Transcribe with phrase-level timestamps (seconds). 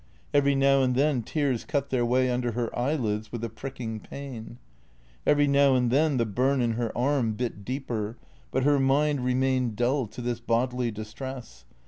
[0.33, 4.57] Every now and then tears cut their way under her eyelids with a pricking pain.
[5.27, 8.17] Every now and then the burn in her arm bit deeper;
[8.49, 11.65] but her mind remained dull to this bodily distress.